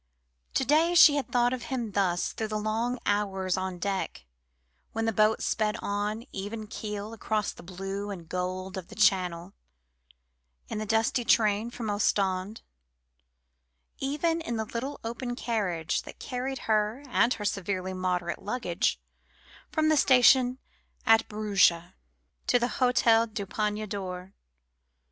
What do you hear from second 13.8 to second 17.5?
even in the little open carriage that carried her and her